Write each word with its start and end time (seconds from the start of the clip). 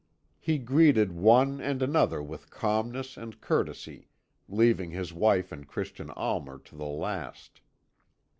He 0.39 0.57
greeted 0.57 1.11
one 1.11 1.61
and 1.61 1.83
another 1.83 2.23
with 2.23 2.49
calmness 2.49 3.17
and 3.17 3.39
courtesy, 3.39 4.07
leaving 4.49 4.89
his 4.89 5.13
wife 5.13 5.51
and 5.51 5.67
Christian 5.67 6.09
Almer 6.17 6.57
to 6.57 6.75
the 6.75 6.87
last. 6.89 7.61